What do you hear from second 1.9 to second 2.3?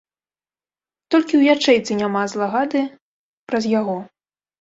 няма